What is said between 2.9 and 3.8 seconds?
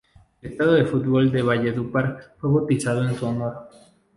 en su honor.